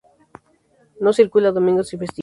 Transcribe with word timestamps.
No 0.99 1.13
circula 1.13 1.51
domingos 1.51 1.93
y 1.93 1.97
festivos. 1.99 2.19